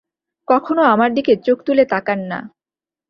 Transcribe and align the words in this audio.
কখনো 0.47 0.81
আমার 0.83 1.09
দিকে 1.13 1.33
চোখ 1.45 1.57
তুলে 1.65 1.83
তাকান 1.85 2.19
না। 2.27 2.39